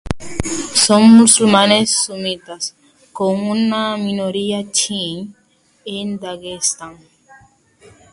[0.85, 2.75] Son musulmanes sunitas,
[3.13, 5.29] con una minoría chií
[5.85, 6.95] en Daguestán.